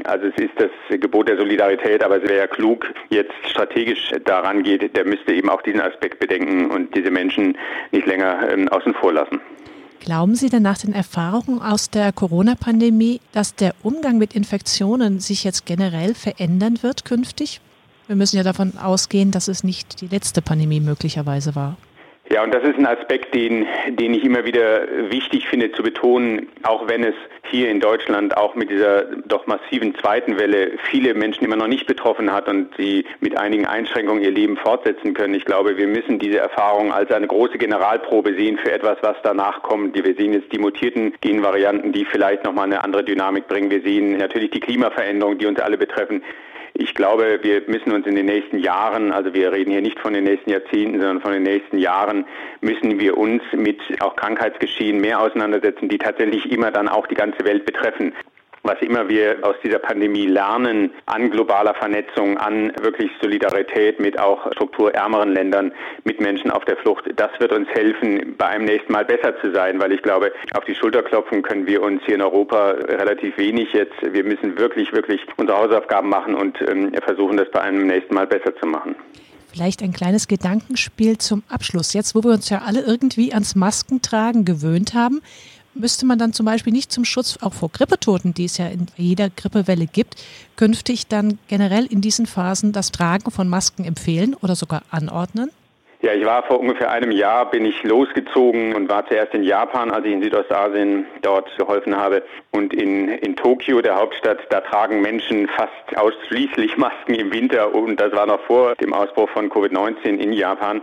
Also 0.04 0.26
es 0.26 0.36
ist 0.36 0.52
das 0.56 0.70
Gebot 1.00 1.28
der 1.28 1.36
Solidarität, 1.36 2.02
aber 2.02 2.22
wer 2.22 2.48
klug 2.48 2.86
jetzt 3.10 3.32
strategisch 3.50 4.10
daran 4.24 4.62
geht, 4.62 4.96
der 4.96 5.04
müsste 5.04 5.32
eben 5.32 5.48
auch 5.50 5.62
diesen 5.62 5.80
Aspekt 5.80 6.18
bedenken 6.18 6.70
und 6.70 6.94
diese 6.96 7.10
Menschen 7.10 7.56
nicht 7.90 8.06
länger 8.06 8.48
ähm, 8.50 8.68
außen 8.68 8.94
vor 8.94 9.12
lassen. 9.12 9.40
Glauben 10.00 10.34
Sie 10.34 10.48
denn 10.48 10.64
nach 10.64 10.78
den 10.78 10.94
Erfahrungen 10.94 11.62
aus 11.62 11.88
der 11.88 12.12
Corona-Pandemie, 12.12 13.20
dass 13.30 13.54
der 13.54 13.72
Umgang 13.84 14.18
mit 14.18 14.34
Infektionen 14.34 15.20
sich 15.20 15.44
jetzt 15.44 15.64
generell 15.64 16.14
verändern 16.14 16.82
wird 16.82 17.04
künftig? 17.04 17.60
Wir 18.08 18.16
müssen 18.16 18.36
ja 18.36 18.42
davon 18.42 18.76
ausgehen, 18.78 19.30
dass 19.30 19.46
es 19.46 19.62
nicht 19.62 20.00
die 20.00 20.08
letzte 20.08 20.42
Pandemie 20.42 20.80
möglicherweise 20.80 21.54
war. 21.54 21.76
Ja, 22.32 22.42
und 22.42 22.54
das 22.54 22.62
ist 22.62 22.78
ein 22.78 22.86
Aspekt, 22.86 23.34
den, 23.34 23.66
den 23.88 24.14
ich 24.14 24.24
immer 24.24 24.46
wieder 24.46 24.88
wichtig 25.10 25.46
finde 25.48 25.70
zu 25.72 25.82
betonen, 25.82 26.48
auch 26.62 26.88
wenn 26.88 27.04
es 27.04 27.14
hier 27.50 27.68
in 27.68 27.78
Deutschland 27.78 28.38
auch 28.38 28.54
mit 28.54 28.70
dieser 28.70 29.02
doch 29.26 29.46
massiven 29.46 29.94
zweiten 29.96 30.38
Welle 30.38 30.78
viele 30.90 31.12
Menschen 31.12 31.44
immer 31.44 31.56
noch 31.56 31.66
nicht 31.66 31.86
betroffen 31.86 32.32
hat 32.32 32.48
und 32.48 32.74
sie 32.78 33.04
mit 33.20 33.36
einigen 33.36 33.66
Einschränkungen 33.66 34.22
ihr 34.22 34.30
Leben 34.30 34.56
fortsetzen 34.56 35.12
können. 35.12 35.34
Ich 35.34 35.44
glaube, 35.44 35.76
wir 35.76 35.86
müssen 35.86 36.18
diese 36.18 36.38
Erfahrung 36.38 36.90
als 36.90 37.10
eine 37.10 37.26
große 37.26 37.58
Generalprobe 37.58 38.32
sehen 38.32 38.56
für 38.56 38.72
etwas, 38.72 38.96
was 39.02 39.18
danach 39.22 39.60
kommt. 39.60 39.94
Wir 39.94 40.14
sehen 40.14 40.32
jetzt 40.32 40.50
die 40.54 40.58
mutierten 40.58 41.12
Genvarianten, 41.20 41.92
die 41.92 42.06
vielleicht 42.06 42.44
nochmal 42.44 42.64
eine 42.64 42.82
andere 42.82 43.04
Dynamik 43.04 43.46
bringen. 43.46 43.70
Wir 43.70 43.82
sehen 43.82 44.16
natürlich 44.16 44.52
die 44.52 44.60
Klimaveränderungen, 44.60 45.38
die 45.38 45.44
uns 45.44 45.60
alle 45.60 45.76
betreffen. 45.76 46.22
Ich 46.74 46.94
glaube, 46.94 47.40
wir 47.42 47.62
müssen 47.66 47.92
uns 47.92 48.06
in 48.06 48.14
den 48.14 48.26
nächsten 48.26 48.58
Jahren, 48.58 49.12
also 49.12 49.34
wir 49.34 49.52
reden 49.52 49.70
hier 49.70 49.82
nicht 49.82 49.98
von 49.98 50.14
den 50.14 50.24
nächsten 50.24 50.50
Jahrzehnten, 50.50 50.98
sondern 50.98 51.20
von 51.20 51.32
den 51.32 51.42
nächsten 51.42 51.78
Jahren, 51.78 52.24
müssen 52.60 52.98
wir 52.98 53.18
uns 53.18 53.42
mit 53.52 53.80
auch 54.00 54.16
Krankheitsgeschehen 54.16 55.00
mehr 55.00 55.20
auseinandersetzen, 55.20 55.88
die 55.88 55.98
tatsächlich 55.98 56.50
immer 56.50 56.70
dann 56.70 56.88
auch 56.88 57.06
die 57.06 57.14
ganze 57.14 57.44
Welt 57.44 57.66
betreffen 57.66 58.14
was 58.62 58.80
immer 58.80 59.08
wir 59.08 59.38
aus 59.42 59.56
dieser 59.64 59.78
Pandemie 59.78 60.26
lernen 60.26 60.92
an 61.06 61.30
globaler 61.30 61.74
Vernetzung, 61.74 62.38
an 62.38 62.72
wirklich 62.80 63.10
Solidarität 63.20 63.98
mit 64.00 64.18
auch 64.18 64.50
strukturärmeren 64.52 65.32
Ländern, 65.32 65.72
mit 66.04 66.20
Menschen 66.20 66.50
auf 66.50 66.64
der 66.64 66.76
Flucht, 66.76 67.04
das 67.16 67.30
wird 67.38 67.52
uns 67.52 67.68
helfen, 67.70 68.34
bei 68.38 68.46
einem 68.46 68.64
nächsten 68.64 68.92
Mal 68.92 69.04
besser 69.04 69.38
zu 69.40 69.52
sein, 69.52 69.80
weil 69.80 69.92
ich 69.92 70.02
glaube, 70.02 70.32
auf 70.54 70.64
die 70.64 70.74
Schulter 70.74 71.02
klopfen 71.02 71.42
können 71.42 71.66
wir 71.66 71.82
uns 71.82 72.02
hier 72.04 72.14
in 72.14 72.22
Europa 72.22 72.70
relativ 72.70 73.36
wenig 73.36 73.72
jetzt. 73.72 73.94
Wir 74.02 74.24
müssen 74.24 74.58
wirklich, 74.58 74.92
wirklich 74.92 75.20
unsere 75.36 75.58
Hausaufgaben 75.58 76.08
machen 76.08 76.34
und 76.34 76.60
ähm, 76.68 76.92
versuchen, 77.04 77.36
das 77.36 77.50
bei 77.50 77.60
einem 77.60 77.86
nächsten 77.86 78.14
Mal 78.14 78.26
besser 78.26 78.54
zu 78.56 78.66
machen. 78.66 78.94
Vielleicht 79.52 79.82
ein 79.82 79.92
kleines 79.92 80.28
Gedankenspiel 80.28 81.18
zum 81.18 81.42
Abschluss. 81.48 81.92
Jetzt, 81.92 82.14
wo 82.14 82.22
wir 82.22 82.30
uns 82.30 82.48
ja 82.48 82.62
alle 82.64 82.80
irgendwie 82.80 83.34
ans 83.34 83.54
Maskentragen 83.54 84.46
gewöhnt 84.46 84.94
haben, 84.94 85.20
müsste 85.74 86.06
man 86.06 86.18
dann 86.18 86.32
zum 86.32 86.46
Beispiel 86.46 86.72
nicht 86.72 86.92
zum 86.92 87.04
Schutz 87.04 87.38
auch 87.42 87.54
vor 87.54 87.70
Grippetoten, 87.70 88.34
die 88.34 88.44
es 88.44 88.58
ja 88.58 88.66
in 88.66 88.86
jeder 88.96 89.30
Grippewelle 89.30 89.86
gibt, 89.86 90.16
künftig 90.56 91.06
dann 91.06 91.38
generell 91.48 91.86
in 91.86 92.00
diesen 92.00 92.26
Phasen 92.26 92.72
das 92.72 92.92
Tragen 92.92 93.30
von 93.30 93.48
Masken 93.48 93.84
empfehlen 93.84 94.34
oder 94.34 94.54
sogar 94.54 94.82
anordnen? 94.90 95.50
Ja, 96.02 96.12
ich 96.14 96.24
war 96.24 96.42
vor 96.42 96.58
ungefähr 96.58 96.90
einem 96.90 97.12
Jahr, 97.12 97.48
bin 97.48 97.64
ich 97.64 97.80
losgezogen 97.84 98.74
und 98.74 98.88
war 98.88 99.06
zuerst 99.06 99.34
in 99.34 99.44
Japan, 99.44 99.92
als 99.92 100.04
ich 100.04 100.12
in 100.12 100.20
Südostasien 100.20 101.06
dort 101.22 101.48
geholfen 101.56 101.96
habe. 101.96 102.24
Und 102.50 102.74
in, 102.74 103.06
in 103.08 103.36
Tokio, 103.36 103.80
der 103.80 103.94
Hauptstadt, 103.94 104.38
da 104.50 104.62
tragen 104.62 105.00
Menschen 105.00 105.46
fast 105.46 105.96
ausschließlich 105.96 106.76
Masken 106.76 107.14
im 107.14 107.32
Winter. 107.32 107.72
Und 107.72 108.00
das 108.00 108.10
war 108.10 108.26
noch 108.26 108.40
vor 108.40 108.74
dem 108.74 108.92
Ausbruch 108.92 109.28
von 109.28 109.48
Covid-19 109.48 110.16
in 110.16 110.32
Japan. 110.32 110.82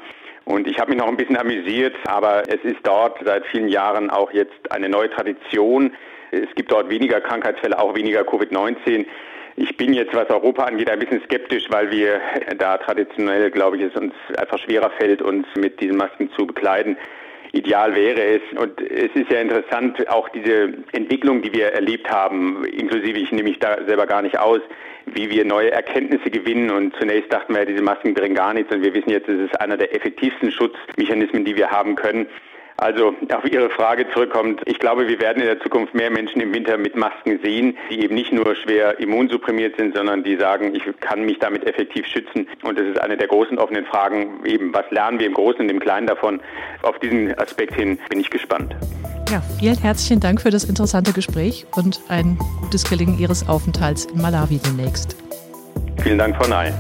Und 0.50 0.68
ich 0.68 0.80
habe 0.80 0.90
mich 0.90 1.00
noch 1.00 1.08
ein 1.08 1.16
bisschen 1.16 1.38
amüsiert, 1.38 1.96
aber 2.08 2.42
es 2.48 2.60
ist 2.64 2.80
dort 2.82 3.20
seit 3.24 3.46
vielen 3.46 3.68
Jahren 3.68 4.10
auch 4.10 4.32
jetzt 4.32 4.72
eine 4.72 4.90
neue 4.90 5.08
Tradition. 5.12 5.94
Es 6.32 6.48
gibt 6.56 6.72
dort 6.72 6.90
weniger 6.90 7.22
Krankheitsfälle, 7.22 7.78
auch 7.78 7.94
weniger 7.94 8.22
Covid-19. 8.22 9.06
Ich 9.58 9.78
bin 9.78 9.94
jetzt, 9.94 10.16
was 10.16 10.28
Europa 10.32 10.64
angeht, 10.64 10.90
ein 10.90 10.98
bisschen 10.98 11.22
skeptisch, 11.26 11.66
weil 11.70 11.92
wir 11.92 12.20
da 12.58 12.80
traditionell, 12.80 13.52
glaube 13.52 13.78
ich, 13.78 13.84
es 13.84 13.96
uns 13.96 14.12
einfach 14.40 14.58
schwerer 14.58 14.90
fällt, 14.98 15.22
uns 15.22 15.46
mit 15.56 15.80
diesen 15.82 15.98
Masken 15.98 16.32
zu 16.32 16.48
bekleiden. 16.48 16.98
Ideal 17.52 17.96
wäre 17.96 18.22
es. 18.22 18.42
Und 18.60 18.80
es 18.82 19.14
ist 19.16 19.32
ja 19.32 19.42
interessant, 19.42 20.08
auch 20.10 20.30
diese 20.30 20.74
Entwicklung, 20.92 21.42
die 21.42 21.54
wir 21.54 21.68
erlebt 21.68 22.10
haben, 22.10 22.64
inklusive 22.66 23.18
ich 23.18 23.32
nehme 23.32 23.50
mich 23.50 23.60
da 23.60 23.84
selber 23.86 24.06
gar 24.06 24.22
nicht 24.22 24.38
aus, 24.38 24.62
wie 25.06 25.30
wir 25.30 25.46
neue 25.46 25.72
Erkenntnisse 25.72 26.30
gewinnen. 26.30 26.70
Und 26.70 26.96
zunächst 26.98 27.34
dachten 27.34 27.56
wir, 27.56 27.66
diese 27.66 27.82
Masken 27.82 28.14
bringen 28.14 28.36
gar 28.36 28.54
nichts. 28.54 28.74
Und 28.74 28.84
wir 28.84 28.94
wissen 28.94 29.10
jetzt, 29.10 29.28
es 29.28 29.40
ist 29.40 29.60
einer 29.60 29.78
der 29.78 29.96
effektivsten 29.96 30.52
Schutzmechanismen, 30.52 31.46
die 31.46 31.56
wir 31.56 31.72
haben 31.72 31.96
können. 31.96 32.28
Also 32.80 33.14
auf 33.34 33.46
Ihre 33.52 33.70
Frage 33.70 34.10
zurückkommt, 34.14 34.62
ich 34.66 34.80
glaube, 34.80 35.08
wir 35.08 35.20
werden 35.20 35.42
in 35.42 35.48
der 35.48 35.60
Zukunft 35.60 35.94
mehr 35.94 36.10
Menschen 36.10 36.40
im 36.42 36.54
Winter 36.54 36.78
mit 36.78 36.96
Masken 36.96 37.40
sehen, 37.44 37.78
die 37.90 38.04
eben 38.04 38.16
nicht 38.16 38.32
nur 38.32 38.56
schwer 38.56 39.00
immunsupprimiert 39.00 39.76
sind, 39.78 39.96
sondern 39.96 40.24
die 40.24 40.38
sagen, 40.38 40.74
ich 40.74 40.84
kann 41.02 41.26
mich 41.26 41.40
damit 41.40 41.68
effektiv 41.68 42.06
schützen. 42.06 42.48
Und 42.64 42.80
das 42.80 42.88
ist 42.88 43.02
eine 43.02 43.18
der 43.18 43.28
großen 43.28 43.60
offenen 43.60 43.86
Fragen, 43.86 44.46
eben 44.46 44.74
was 44.74 44.90
lernen 44.92 45.20
wir 45.20 45.28
im 45.28 45.34
Großen 45.34 45.60
und 45.60 45.70
im 45.70 45.80
Kleinen 45.80 46.08
davon. 46.08 46.40
Auf 46.82 46.98
diesen 47.00 47.38
Aspekt 47.38 47.76
hin 47.76 48.00
bin 48.10 48.22
ich 48.22 48.30
gespannt. 48.30 48.74
Ja, 49.30 49.42
vielen 49.60 49.78
herzlichen 49.78 50.22
Dank 50.22 50.42
für 50.42 50.50
das 50.50 50.64
interessante 50.64 51.12
Gespräch 51.12 51.66
und 51.76 52.00
ein 52.08 52.40
gutes 52.62 52.90
Gelingen 52.90 53.20
Ihres 53.20 53.48
Aufenthalts 53.48 54.06
in 54.06 54.22
Malawi 54.22 54.60
demnächst. 54.66 55.18
Vielen 56.02 56.18
Dank, 56.18 56.38
Frau 56.38 56.48
Ney. 56.48 56.72